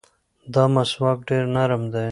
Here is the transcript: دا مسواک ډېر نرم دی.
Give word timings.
دا 0.53 0.63
مسواک 0.73 1.17
ډېر 1.27 1.43
نرم 1.55 1.83
دی. 1.93 2.07